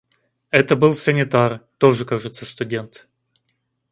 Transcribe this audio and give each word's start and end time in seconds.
Это 0.49 0.75
был 0.75 0.95
санитар, 0.95 1.59
тоже, 1.77 2.05
кажется, 2.05 2.43
студент. 2.43 3.05